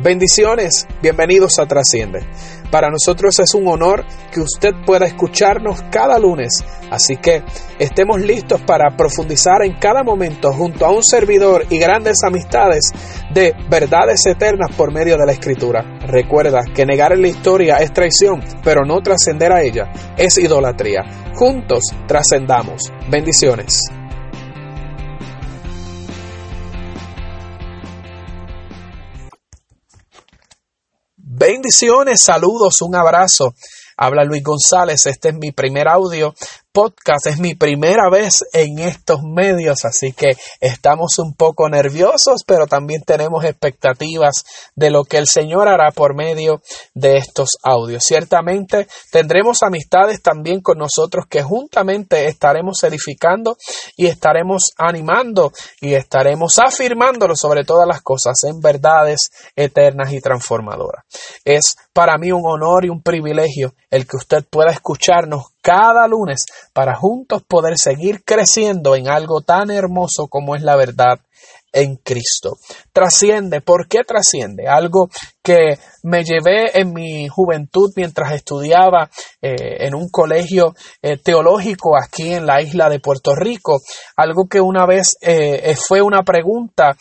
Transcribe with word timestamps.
Bendiciones, 0.00 0.86
bienvenidos 1.02 1.58
a 1.58 1.66
Trasciende. 1.66 2.20
Para 2.70 2.88
nosotros 2.88 3.36
es 3.40 3.52
un 3.54 3.66
honor 3.66 4.04
que 4.32 4.40
usted 4.40 4.70
pueda 4.86 5.06
escucharnos 5.06 5.82
cada 5.90 6.20
lunes, 6.20 6.52
así 6.88 7.16
que 7.16 7.42
estemos 7.80 8.20
listos 8.20 8.60
para 8.60 8.96
profundizar 8.96 9.64
en 9.64 9.76
cada 9.80 10.04
momento 10.04 10.52
junto 10.52 10.86
a 10.86 10.92
un 10.92 11.02
servidor 11.02 11.66
y 11.68 11.78
grandes 11.78 12.18
amistades 12.24 12.92
de 13.34 13.56
verdades 13.68 14.24
eternas 14.24 14.70
por 14.76 14.92
medio 14.92 15.16
de 15.16 15.26
la 15.26 15.32
Escritura. 15.32 15.82
Recuerda 16.06 16.62
que 16.72 16.86
negar 16.86 17.12
en 17.12 17.22
la 17.22 17.28
historia 17.28 17.78
es 17.78 17.92
traición, 17.92 18.40
pero 18.62 18.84
no 18.84 19.00
trascender 19.00 19.52
a 19.52 19.62
ella 19.62 19.90
es 20.16 20.38
idolatría. 20.38 21.00
Juntos 21.34 21.82
trascendamos. 22.06 22.82
Bendiciones. 23.10 23.97
Bendiciones, 31.38 32.20
saludos, 32.24 32.82
un 32.82 32.96
abrazo. 32.96 33.54
Habla 33.96 34.24
Luis 34.24 34.42
González, 34.42 35.06
este 35.06 35.28
es 35.28 35.34
mi 35.36 35.52
primer 35.52 35.86
audio 35.86 36.34
podcast. 36.72 37.26
Es 37.26 37.38
mi 37.38 37.54
primera 37.54 38.08
vez 38.10 38.44
en 38.52 38.78
estos 38.78 39.20
medios, 39.22 39.84
así 39.84 40.12
que 40.12 40.36
estamos 40.60 41.18
un 41.18 41.34
poco 41.34 41.68
nerviosos, 41.68 42.42
pero 42.46 42.66
también 42.66 43.02
tenemos 43.02 43.44
expectativas 43.44 44.44
de 44.74 44.90
lo 44.90 45.04
que 45.04 45.18
el 45.18 45.26
Señor 45.26 45.68
hará 45.68 45.90
por 45.90 46.14
medio 46.14 46.62
de 46.94 47.16
estos 47.16 47.58
audios. 47.62 48.04
Ciertamente 48.06 48.86
tendremos 49.10 49.62
amistades 49.62 50.22
también 50.22 50.60
con 50.60 50.78
nosotros 50.78 51.26
que 51.28 51.42
juntamente 51.42 52.26
estaremos 52.26 52.82
edificando 52.84 53.56
y 53.96 54.06
estaremos 54.06 54.72
animando 54.76 55.52
y 55.80 55.94
estaremos 55.94 56.58
afirmándolo 56.58 57.34
sobre 57.36 57.64
todas 57.64 57.86
las 57.86 58.02
cosas 58.02 58.34
en 58.44 58.60
verdades 58.60 59.30
eternas 59.56 60.12
y 60.12 60.20
transformadoras. 60.20 61.04
Es 61.44 61.76
para 61.92 62.16
mí 62.18 62.30
un 62.30 62.42
honor 62.44 62.84
y 62.84 62.88
un 62.88 63.02
privilegio 63.02 63.74
el 63.90 64.06
que 64.06 64.16
usted 64.16 64.44
pueda 64.48 64.70
escucharnos 64.70 65.46
cada 65.68 66.08
lunes 66.08 66.46
para 66.72 66.96
juntos 66.96 67.42
poder 67.46 67.76
seguir 67.76 68.24
creciendo 68.24 68.96
en 68.96 69.06
algo 69.10 69.42
tan 69.42 69.70
hermoso 69.70 70.26
como 70.26 70.56
es 70.56 70.62
la 70.62 70.76
verdad 70.76 71.18
en 71.72 71.96
Cristo. 71.96 72.56
Trasciende, 72.92 73.60
¿por 73.60 73.88
qué 73.88 74.04
trasciende? 74.04 74.66
Algo 74.66 75.08
que 75.42 75.78
me 76.02 76.24
llevé 76.24 76.78
en 76.78 76.92
mi 76.92 77.28
juventud 77.28 77.90
mientras 77.96 78.32
estudiaba 78.32 79.10
eh, 79.40 79.86
en 79.86 79.94
un 79.94 80.08
colegio 80.10 80.74
eh, 81.00 81.16
teológico 81.18 81.96
aquí 81.96 82.34
en 82.34 82.46
la 82.46 82.60
isla 82.60 82.88
de 82.88 83.00
Puerto 83.00 83.34
Rico, 83.34 83.80
algo 84.16 84.46
que 84.48 84.60
una 84.60 84.86
vez 84.86 85.16
eh, 85.20 85.74
fue 85.76 86.02
una 86.02 86.22
pregunta 86.22 86.96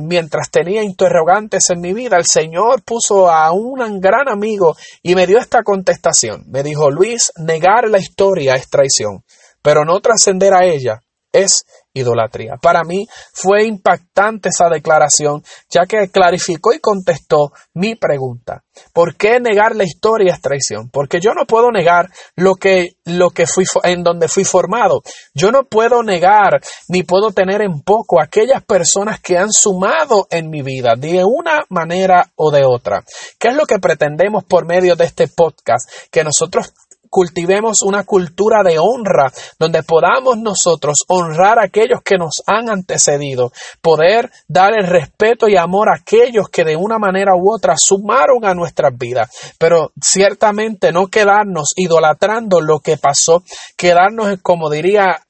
mientras 0.00 0.50
tenía 0.50 0.82
interrogantes 0.82 1.70
en 1.70 1.80
mi 1.80 1.92
vida, 1.92 2.16
el 2.16 2.26
Señor 2.26 2.82
puso 2.82 3.30
a 3.30 3.52
un 3.52 4.00
gran 4.00 4.28
amigo 4.28 4.76
y 5.02 5.14
me 5.14 5.26
dio 5.26 5.38
esta 5.38 5.62
contestación, 5.62 6.44
me 6.48 6.62
dijo, 6.62 6.90
Luis, 6.90 7.32
negar 7.36 7.88
la 7.88 7.98
historia 7.98 8.54
es 8.54 8.68
traición, 8.68 9.24
pero 9.62 9.84
no 9.84 10.00
trascender 10.00 10.54
a 10.54 10.64
ella 10.64 11.02
es 11.32 11.64
idolatría. 11.98 12.56
Para 12.60 12.82
mí 12.84 13.06
fue 13.32 13.64
impactante 13.64 14.48
esa 14.48 14.68
declaración, 14.68 15.42
ya 15.70 15.86
que 15.86 16.08
clarificó 16.08 16.72
y 16.72 16.80
contestó 16.80 17.52
mi 17.74 17.94
pregunta. 17.94 18.62
¿Por 18.92 19.16
qué 19.16 19.40
negar 19.40 19.74
la 19.74 19.84
historia 19.84 20.34
es 20.34 20.40
traición? 20.40 20.88
Porque 20.90 21.20
yo 21.20 21.34
no 21.34 21.46
puedo 21.46 21.70
negar 21.70 22.08
lo 22.36 22.54
que, 22.54 22.96
lo 23.04 23.30
que 23.30 23.46
fui, 23.46 23.64
en 23.84 24.02
donde 24.02 24.28
fui 24.28 24.44
formado. 24.44 25.02
Yo 25.34 25.50
no 25.50 25.64
puedo 25.64 26.02
negar 26.02 26.60
ni 26.88 27.02
puedo 27.02 27.32
tener 27.32 27.62
en 27.62 27.80
poco 27.82 28.20
aquellas 28.20 28.62
personas 28.64 29.20
que 29.20 29.38
han 29.38 29.52
sumado 29.52 30.26
en 30.30 30.48
mi 30.50 30.62
vida 30.62 30.94
de 30.96 31.22
una 31.24 31.64
manera 31.68 32.30
o 32.36 32.50
de 32.50 32.64
otra. 32.64 33.04
¿Qué 33.38 33.48
es 33.48 33.54
lo 33.54 33.66
que 33.66 33.78
pretendemos 33.78 34.44
por 34.44 34.66
medio 34.66 34.96
de 34.96 35.04
este 35.04 35.28
podcast? 35.28 35.90
Que 36.10 36.24
nosotros 36.24 36.72
cultivemos 37.08 37.82
una 37.84 38.04
cultura 38.04 38.62
de 38.62 38.78
honra 38.78 39.32
donde 39.58 39.82
podamos 39.82 40.38
nosotros 40.38 41.04
honrar 41.08 41.58
a 41.58 41.64
aquellos 41.64 42.00
que 42.02 42.16
nos 42.16 42.42
han 42.46 42.70
antecedido, 42.70 43.52
poder 43.80 44.30
dar 44.46 44.72
el 44.78 44.86
respeto 44.86 45.48
y 45.48 45.56
amor 45.56 45.88
a 45.88 45.96
aquellos 45.96 46.48
que 46.48 46.64
de 46.64 46.76
una 46.76 46.98
manera 46.98 47.34
u 47.34 47.52
otra 47.52 47.74
sumaron 47.76 48.44
a 48.44 48.54
nuestras 48.54 48.96
vidas, 48.96 49.54
pero 49.58 49.92
ciertamente 50.00 50.92
no 50.92 51.06
quedarnos 51.06 51.72
idolatrando 51.76 52.60
lo 52.60 52.80
que 52.80 52.96
pasó, 52.96 53.42
quedarnos 53.76 54.38
como 54.42 54.70
diría 54.70 55.22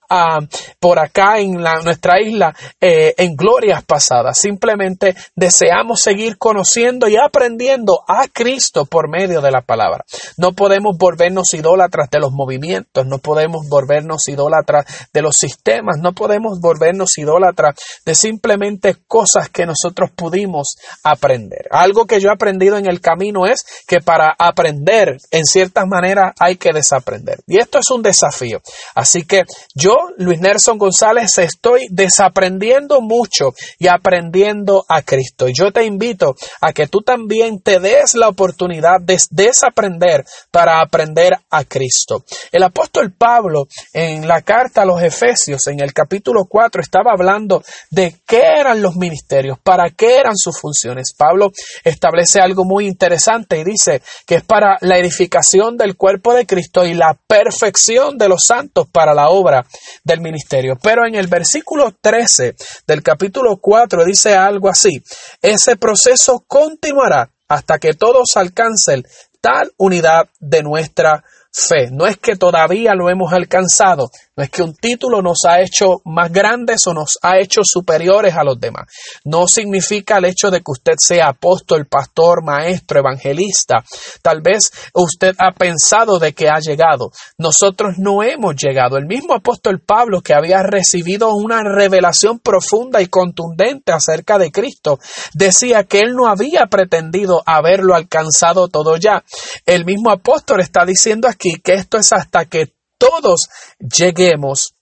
por 0.79 0.99
acá 0.99 1.39
en 1.39 1.55
nuestra 1.85 2.21
isla 2.21 2.55
eh, 2.81 3.15
en 3.17 3.37
glorias 3.37 3.85
pasadas. 3.85 4.39
Simplemente 4.39 5.15
deseamos 5.35 6.01
seguir 6.01 6.39
conociendo 6.39 7.09
y 7.09 7.17
aprendiendo 7.17 8.03
a 8.07 8.27
Cristo 8.29 8.87
por 8.87 9.09
medio 9.09 9.41
de 9.41 9.51
la 9.51 9.61
palabra. 9.61 10.05
No 10.37 10.53
podemos 10.53 10.97
volvernos 10.97 11.53
idólatras 11.53 12.09
de 12.11 12.21
los 12.21 12.33
movimientos, 12.33 13.07
no 13.07 13.19
podemos 13.19 13.69
volvernos 13.69 14.27
idólatras 14.29 14.87
de 15.13 15.23
los 15.23 15.35
sistemas, 15.37 15.97
no 16.01 16.13
podemos 16.13 16.61
volvernos 16.61 17.19
idólatras 17.19 17.75
de 18.05 18.15
simplemente 18.15 18.97
cosas 19.07 19.49
que 19.51 19.67
nosotros 19.67 20.11
pudimos 20.15 20.77
aprender. 21.03 21.67
Algo 21.71 22.07
que 22.07 22.21
yo 22.21 22.31
he 22.31 22.33
aprendido 22.33 22.77
en 22.77 22.87
el 22.87 23.01
camino 23.01 23.47
es 23.47 23.65
que 23.87 24.01
para 24.01 24.35
aprender 24.39 25.19
en 25.31 25.45
ciertas 25.45 25.87
maneras 25.87 26.33
hay 26.39 26.57
que 26.57 26.73
desaprender. 26.73 27.41
Y 27.47 27.59
esto 27.59 27.79
es 27.79 27.91
un 27.91 28.03
desafío. 28.03 28.61
Así 28.95 29.25
que 29.25 29.45
yo 29.75 29.98
Luis 30.19 30.41
Nelson 30.41 30.79
González, 30.79 31.39
estoy 31.39 31.87
desaprendiendo 31.91 33.01
mucho 33.01 33.55
y 33.79 33.87
aprendiendo 33.87 34.85
a 34.89 35.03
Cristo. 35.03 35.47
Yo 35.49 35.71
te 35.71 35.85
invito 35.85 36.35
a 36.61 36.73
que 36.73 36.89
tú 36.89 37.03
también 37.03 37.61
te 37.61 37.79
des 37.79 38.15
la 38.15 38.29
oportunidad 38.29 39.01
de 39.01 39.17
desaprender 39.31 40.25
para 40.51 40.81
aprender 40.81 41.35
a 41.51 41.65
Cristo. 41.65 42.25
El 42.51 42.65
apóstol 42.65 43.13
Pablo 43.17 43.69
en 43.93 44.27
la 44.27 44.43
carta 44.43 44.83
a 44.83 44.85
los 44.85 45.01
Efesios, 45.03 45.67
en 45.69 45.81
el 45.81 45.93
capítulo 45.93 46.47
4, 46.49 46.83
estaba 46.83 47.13
hablando 47.13 47.63
de 47.91 48.17
qué 48.27 48.43
eran 48.59 48.83
los 48.83 48.97
ministerios, 48.97 49.59
para 49.63 49.91
qué 49.91 50.17
eran 50.17 50.37
sus 50.37 50.59
funciones. 50.59 51.15
Pablo 51.17 51.53
establece 51.85 52.41
algo 52.41 52.65
muy 52.65 52.87
interesante 52.87 53.59
y 53.61 53.65
dice 53.65 54.03
que 54.27 54.37
es 54.37 54.45
para 54.45 54.79
la 54.81 54.99
edificación 54.99 55.77
del 55.77 55.97
cuerpo 55.97 56.35
de 56.35 56.47
Cristo 56.47 56.85
y 56.85 56.95
la 56.95 57.17
perfección 57.27 58.19
de 58.19 58.29
los 58.29 58.43
santos 58.43 58.89
para 58.91 59.15
la 59.15 59.29
obra 59.29 59.65
del 60.05 60.21
ministerio. 60.21 60.77
Pero 60.83 61.07
en 61.07 61.15
el 61.15 61.27
versículo 61.27 61.95
13 62.01 62.55
del 62.87 63.03
capítulo 63.03 63.59
4 63.59 64.05
dice 64.05 64.35
algo 64.35 64.69
así, 64.69 65.03
ese 65.43 65.77
proceso 65.77 66.45
continuará 66.47 67.31
hasta 67.49 67.79
que 67.79 67.95
todos 67.95 68.37
alcancen 68.37 69.05
tal 69.41 69.73
unidad 69.77 70.29
de 70.41 70.63
nuestra 70.63 71.25
fe. 71.53 71.91
No 71.91 72.07
es 72.07 72.17
que 72.19 72.37
todavía 72.37 72.95
lo 72.95 73.11
hemos 73.11 73.33
alcanzado, 73.33 74.11
no 74.39 74.45
es 74.45 74.51
que 74.51 74.63
un 74.63 74.73
título 74.73 75.21
nos 75.21 75.39
ha 75.49 75.61
hecho 75.61 76.01
más 76.05 76.31
grandes 76.31 76.87
o 76.87 76.95
nos 76.95 77.19
ha 77.23 77.41
hecho 77.41 77.63
superiores 77.65 78.37
a 78.37 78.45
los 78.45 78.61
demás. 78.61 78.87
No 79.25 79.49
significa 79.49 80.19
el 80.19 80.27
hecho 80.27 80.49
de 80.53 80.59
que 80.59 80.71
usted 80.71 80.93
sea 80.97 81.31
apóstol, 81.31 81.87
pastor, 81.87 82.45
maestro, 82.45 83.01
evangelista. 83.01 83.83
Tal 84.23 84.41
vez 84.41 84.71
usted 84.95 85.35
ha 85.41 85.51
pensado 85.51 86.21
de 86.21 86.35
que 86.35 86.49
ha 86.49 86.61
llegado. 86.61 87.11
Nosotros 87.37 87.99
no 87.99 88.23
hemos 88.23 88.55
llegado. 88.55 88.97
El 88.97 89.07
mismo 89.07 89.35
apóstol 89.35 89.81
Pablo 89.81 90.21
que 90.21 90.35
había 90.35 90.63
recibido 90.63 91.35
una 91.35 91.65
revelación 91.65 92.39
profunda 92.39 93.03
y 93.03 93.09
contundente 93.09 93.91
acerca 93.91 94.39
de 94.39 94.53
Cristo, 94.53 95.01
decía 95.35 95.83
que 95.83 95.99
él 95.99 96.15
no 96.15 96.29
había 96.29 96.67
pretendido 96.67 97.43
haberlo 97.45 97.97
alcanzado 97.97 98.69
todo 98.69 98.99
ya. 98.99 99.25
El 99.67 99.85
mismo 99.85 100.13
apóstol 100.13 100.61
está 100.61 100.85
diciendo 100.85 101.27
aquí 101.27 101.55
que 101.61 101.75
esto 101.75 101.99
es 101.99 102.13
hasta 102.13 102.45
que 102.45 102.78
todos 102.99 103.49
lleguemos 103.79 104.75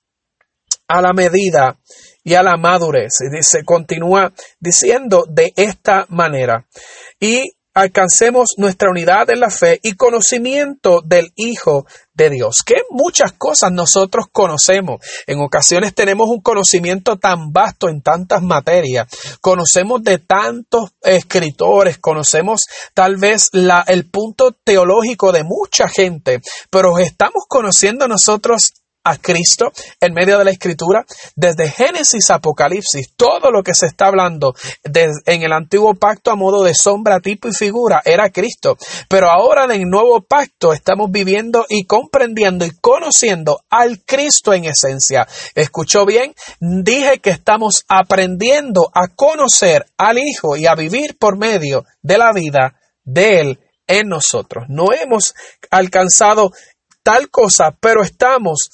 a 0.88 1.00
la 1.00 1.12
medida 1.12 1.78
y 2.25 2.34
a 2.34 2.43
la 2.43 2.56
madurez. 2.56 3.21
Y 3.21 3.37
dice, 3.37 3.65
continúa 3.65 4.32
diciendo 4.59 5.25
de 5.28 5.53
esta 5.56 6.07
manera. 6.09 6.66
Y 7.21 7.56
alcancemos 7.77 8.55
nuestra 8.57 8.89
unidad 8.89 9.28
en 9.28 9.41
la 9.41 9.51
fe 9.51 9.78
y 9.83 9.97
conocimiento 9.97 11.03
del 11.05 11.31
Hijo 11.37 11.84
de 12.15 12.31
Dios, 12.31 12.63
que 12.65 12.77
muchas 12.89 13.33
cosas 13.33 13.71
nosotros 13.71 14.27
conocemos. 14.33 15.05
En 15.27 15.41
ocasiones 15.41 15.95
tenemos 15.95 16.27
un 16.31 16.41
conocimiento 16.41 17.19
tan 17.19 17.53
vasto 17.53 17.91
en 17.91 18.01
tantas 18.01 18.43
materias, 18.43 19.09
conocemos 19.43 20.03
de 20.03 20.19
tantos 20.19 20.93
escritores, 21.03 21.99
conocemos 21.99 22.63
tal 22.95 23.17
vez 23.17 23.51
la, 23.53 23.84
el 23.87 24.09
punto 24.09 24.53
teológico 24.65 25.31
de 25.31 25.45
mucha 25.45 25.87
gente, 25.87 26.41
pero 26.71 26.99
estamos 26.99 27.45
conociendo 27.47 28.09
nosotros 28.09 28.72
a 29.07 29.17
Cristo 29.17 29.73
en 30.01 30.13
medio 30.13 30.39
de 30.39 30.45
la 30.45 30.51
escritura. 30.51 31.07
Desde 31.37 31.71
Génesis 31.71 32.31
Apocalipsis, 32.31 33.13
todo 33.17 33.51
lo 33.53 33.63
que 33.63 33.73
se 33.75 33.87
está 33.87 34.07
hablando 34.07 34.55
en 34.83 35.43
el 35.43 35.53
antiguo 35.53 35.95
pacto 35.95 36.31
a 36.31 36.37
modo 36.37 36.65
de 36.65 36.75
sombra, 36.75 37.21
tipo 37.21 37.49
y 37.49 37.53
figura 37.53 38.03
era 38.05 38.31
Cristo. 38.31 38.77
Pero 39.09 39.31
ahora 39.31 39.65
en 39.65 39.71
el 39.71 39.89
nuevo 39.89 40.21
pacto 40.23 40.73
estamos 40.73 41.11
viviendo 41.11 41.65
y 41.69 41.85
comprendiendo 41.85 42.65
y 42.65 42.73
conociendo 42.81 43.61
al 43.71 44.03
Cristo 44.05 44.53
en 44.53 44.65
esencia. 44.65 45.27
¿Escuchó 45.55 46.05
bien? 46.05 46.35
Dije 46.61 47.21
que 47.21 47.31
estamos 47.31 47.85
aprendiendo 47.89 48.91
a 48.93 49.09
conocer 49.09 49.87
al 49.97 50.19
Hijo 50.19 50.57
y 50.57 50.67
a 50.67 50.75
vivir 50.75 51.17
por 51.17 51.39
medio 51.39 51.85
de 52.03 52.19
la 52.19 52.33
vida 52.33 52.75
de 53.05 53.41
Él 53.41 53.61
en 53.87 54.09
nosotros. 54.09 54.65
No 54.69 54.93
hemos 54.93 55.35
alcanzado 55.71 56.51
tal 57.07 57.31
cosa, 57.31 57.71
pero 57.79 58.03
estamos 58.03 58.69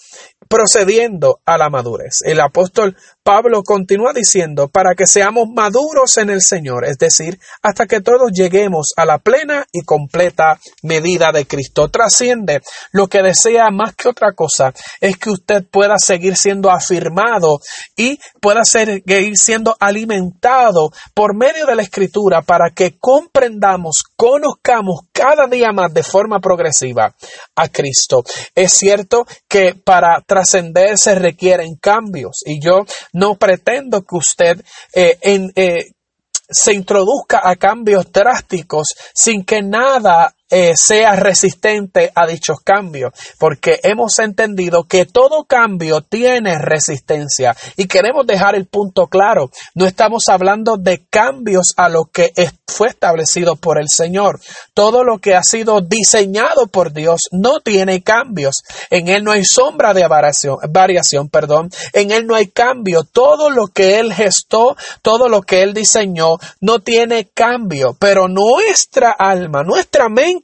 procediendo 0.49 1.41
a 1.45 1.59
la 1.59 1.69
madurez. 1.69 2.21
El 2.25 2.41
apóstol 2.41 2.97
Pablo 3.23 3.63
continúa 3.63 4.13
diciendo, 4.13 4.69
para 4.69 4.95
que 4.97 5.07
seamos 5.07 5.49
maduros 5.49 6.17
en 6.17 6.31
el 6.31 6.43
Señor, 6.43 6.85
es 6.85 6.99
decir, 6.99 7.39
hasta 7.63 7.87
que 7.87 8.01
todos 8.01 8.33
lleguemos 8.33 8.93
a 8.97 9.05
la 9.05 9.19
plena 9.19 9.65
y 9.71 9.83
completa 9.83 10.59
medida 10.83 11.31
de 11.33 11.47
Cristo. 11.47 11.89
Trasciende 11.89 12.63
lo 12.91 13.07
que 13.07 13.23
desea 13.23 13.71
más 13.71 13.95
que 13.95 14.09
otra 14.09 14.33
cosa, 14.33 14.73
es 15.01 15.17
que 15.19 15.31
usted 15.31 15.65
pueda 15.71 15.99
seguir 15.99 16.37
siendo 16.37 16.71
afirmado 16.71 17.61
y 17.97 18.19
pueda 18.41 18.65
seguir 18.65 19.37
siendo 19.37 19.77
alimentado 19.79 20.91
por 21.15 21.37
medio 21.37 21.67
de 21.67 21.77
la 21.77 21.83
Escritura 21.83 22.43
para 22.43 22.71
que 22.71 22.97
comprendamos, 22.99 24.03
conozcamos 24.17 25.03
cada 25.13 25.47
día 25.47 25.71
más 25.73 25.95
de 25.95 26.03
forma 26.03 26.41
progresiva 26.41 27.15
a 27.55 27.69
Cristo. 27.69 28.25
Es 28.55 28.73
cierto 28.73 29.27
que 29.49 29.75
para 29.75 30.21
trascender 30.27 30.99
se 30.99 31.15
requieren 31.15 31.77
cambios 31.81 32.43
y 32.45 32.61
yo 32.61 32.85
no 33.13 33.37
pretendo 33.37 34.03
que 34.03 34.17
usted 34.17 34.65
eh, 34.95 35.19
eh, 35.23 35.93
se 36.49 36.75
introduzca 36.75 37.41
a 37.43 37.57
cambios 37.57 38.11
drásticos 38.13 38.89
sin 39.15 39.45
que 39.45 39.63
nada 39.63 40.35
eh, 40.55 40.75
sea 40.77 41.17
resistente 41.17 42.13
a 42.15 42.27
dichos 42.27 42.59
cambios, 42.63 43.13
porque 43.39 43.81
hemos 43.83 44.19
entendido 44.19 44.85
que 44.85 45.07
todo 45.07 45.45
cambio 45.45 46.03
tiene 46.03 46.59
resistencia 46.59 47.57
y 47.79 47.87
queremos 47.87 48.27
dejar 48.27 48.55
el 48.55 48.67
punto 48.67 49.07
claro. 49.07 49.51
No 49.75 49.87
estamos 49.87 50.25
hablando 50.29 50.77
de 50.77 51.07
cambios 51.09 51.73
a 51.79 51.89
lo 51.89 52.05
que 52.05 52.33
fue 52.67 52.89
establecido 52.89 53.57
por 53.57 53.81
el 53.81 53.89
Señor. 53.89 54.41
Todo 54.75 55.05
lo 55.05 55.19
que 55.19 55.35
ha 55.35 55.43
sido 55.43 55.81
diseñado 55.81 56.67
por 56.67 56.93
Dios 56.93 57.23
no 57.31 57.61
tiene 57.61 58.03
cambios. 58.03 58.63
En 58.91 59.09
Él 59.09 59.23
no 59.25 59.33
hay 59.33 59.45
sombra 59.45 59.95
de 59.95 60.07
variación, 60.09 60.59
variación 60.71 61.29
perdón. 61.29 61.71
En 61.93 62.11
Él 62.11 62.27
no 62.27 62.35
hay 62.35 62.49
cambio. 62.49 63.05
Todo 63.05 63.51
lo 63.51 63.69
que 63.69 64.01
Él 64.01 64.13
gestó, 64.13 64.77
todo 65.03 65.29
lo 65.29 65.43
que 65.43 65.63
Él 65.63 65.75
diseñó, 65.75 66.37
no 66.61 66.81
tiene 66.81 67.29
cambio. 67.33 67.97
Pero 67.99 68.29
nuestra 68.29 69.11
alma, 69.11 69.63
nuestra 69.63 70.09
mente, 70.09 70.42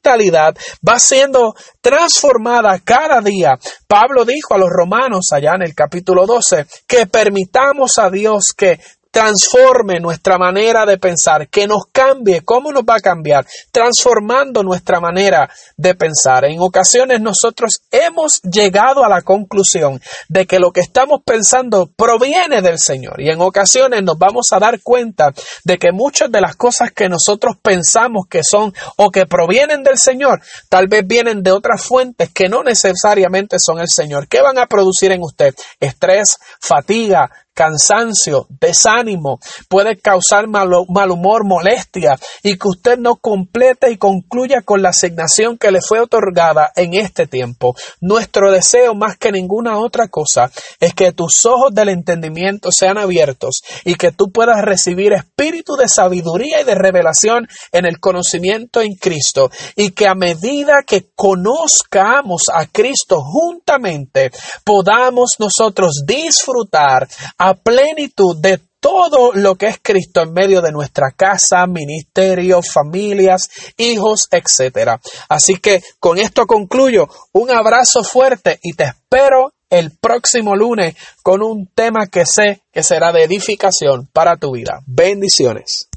va 0.86 0.98
siendo 0.98 1.54
transformada 1.80 2.78
cada 2.84 3.20
día. 3.20 3.58
Pablo 3.86 4.24
dijo 4.24 4.54
a 4.54 4.58
los 4.58 4.68
romanos 4.70 5.26
allá 5.32 5.52
en 5.54 5.62
el 5.62 5.74
capítulo 5.74 6.26
12 6.26 6.66
que 6.86 7.06
permitamos 7.06 7.98
a 7.98 8.10
Dios 8.10 8.52
que 8.56 8.78
transforme 9.18 9.98
nuestra 9.98 10.38
manera 10.38 10.86
de 10.86 10.96
pensar, 10.96 11.48
que 11.48 11.66
nos 11.66 11.86
cambie. 11.90 12.42
¿Cómo 12.44 12.70
nos 12.70 12.84
va 12.84 12.94
a 12.98 13.00
cambiar? 13.00 13.44
Transformando 13.72 14.62
nuestra 14.62 15.00
manera 15.00 15.50
de 15.76 15.96
pensar. 15.96 16.44
En 16.44 16.60
ocasiones 16.60 17.20
nosotros 17.20 17.80
hemos 17.90 18.40
llegado 18.42 19.04
a 19.04 19.08
la 19.08 19.22
conclusión 19.22 20.00
de 20.28 20.46
que 20.46 20.60
lo 20.60 20.70
que 20.70 20.82
estamos 20.82 21.22
pensando 21.26 21.90
proviene 21.96 22.62
del 22.62 22.78
Señor 22.78 23.20
y 23.20 23.28
en 23.28 23.40
ocasiones 23.40 24.04
nos 24.04 24.16
vamos 24.18 24.52
a 24.52 24.60
dar 24.60 24.80
cuenta 24.82 25.32
de 25.64 25.78
que 25.78 25.90
muchas 25.90 26.30
de 26.30 26.40
las 26.40 26.54
cosas 26.54 26.92
que 26.92 27.08
nosotros 27.08 27.56
pensamos 27.60 28.26
que 28.30 28.44
son 28.44 28.72
o 28.98 29.10
que 29.10 29.26
provienen 29.26 29.82
del 29.82 29.98
Señor, 29.98 30.40
tal 30.68 30.86
vez 30.86 31.04
vienen 31.04 31.42
de 31.42 31.50
otras 31.50 31.82
fuentes 31.82 32.30
que 32.32 32.48
no 32.48 32.62
necesariamente 32.62 33.56
son 33.58 33.80
el 33.80 33.88
Señor. 33.88 34.28
¿Qué 34.28 34.42
van 34.42 34.58
a 34.58 34.66
producir 34.66 35.10
en 35.10 35.22
usted? 35.24 35.56
Estrés, 35.80 36.38
fatiga, 36.60 37.28
cansancio, 37.58 38.46
desánimo, 38.60 39.40
puede 39.68 39.98
causar 39.98 40.46
mal, 40.46 40.70
humor, 40.72 41.44
molestia 41.44 42.16
y 42.44 42.56
que 42.56 42.68
usted 42.68 42.98
no 42.98 43.16
complete 43.16 43.90
y 43.90 43.96
concluya 43.96 44.62
con 44.62 44.80
la 44.80 44.90
asignación 44.90 45.58
que 45.58 45.72
le 45.72 45.80
fue 45.80 45.98
otorgada 45.98 46.70
en 46.76 46.94
este 46.94 47.26
tiempo. 47.26 47.74
Nuestro 48.00 48.52
deseo 48.52 48.94
más 48.94 49.16
que 49.16 49.32
ninguna 49.32 49.76
otra 49.76 50.06
cosa 50.06 50.52
es 50.78 50.94
que 50.94 51.10
tus 51.10 51.44
ojos 51.46 51.74
del 51.74 51.88
entendimiento 51.88 52.70
sean 52.70 52.96
abiertos 52.96 53.62
y 53.84 53.96
que 53.96 54.12
tú 54.12 54.30
puedas 54.30 54.62
recibir 54.62 55.12
espíritu 55.12 55.74
de 55.74 55.88
sabiduría 55.88 56.60
y 56.60 56.64
de 56.64 56.76
revelación 56.76 57.48
en 57.72 57.86
el 57.86 57.98
conocimiento 57.98 58.82
en 58.82 58.94
Cristo 58.94 59.50
y 59.74 59.90
que 59.90 60.06
a 60.06 60.14
medida 60.14 60.84
que 60.86 61.08
conozcamos 61.16 62.42
a 62.54 62.66
Cristo 62.66 63.16
juntamente 63.20 64.30
podamos 64.62 65.30
nosotros 65.40 66.04
disfrutar 66.06 67.08
plenitud 67.54 68.36
de 68.40 68.60
todo 68.80 69.32
lo 69.32 69.56
que 69.56 69.66
es 69.66 69.78
Cristo 69.82 70.22
en 70.22 70.32
medio 70.32 70.62
de 70.62 70.72
nuestra 70.72 71.10
casa, 71.10 71.66
ministerio, 71.66 72.60
familias, 72.62 73.48
hijos, 73.76 74.28
etc. 74.30 75.00
Así 75.28 75.56
que 75.56 75.82
con 75.98 76.18
esto 76.18 76.46
concluyo. 76.46 77.08
Un 77.32 77.50
abrazo 77.50 78.04
fuerte 78.04 78.58
y 78.62 78.74
te 78.74 78.84
espero 78.84 79.52
el 79.70 79.90
próximo 79.90 80.56
lunes 80.56 80.96
con 81.22 81.42
un 81.42 81.66
tema 81.74 82.06
que 82.06 82.24
sé 82.24 82.62
que 82.72 82.82
será 82.82 83.12
de 83.12 83.24
edificación 83.24 84.08
para 84.12 84.36
tu 84.36 84.52
vida. 84.52 84.80
Bendiciones. 84.86 85.87